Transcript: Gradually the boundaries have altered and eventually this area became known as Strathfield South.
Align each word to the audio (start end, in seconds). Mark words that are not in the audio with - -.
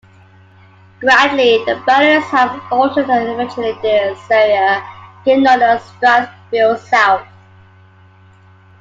Gradually 0.99 1.63
the 1.65 1.75
boundaries 1.85 2.23
have 2.31 2.59
altered 2.71 3.07
and 3.07 3.29
eventually 3.29 3.73
this 3.83 4.17
area 4.31 4.83
became 5.23 5.43
known 5.43 5.61
as 5.61 5.79
Strathfield 5.83 6.79
South. 6.89 7.27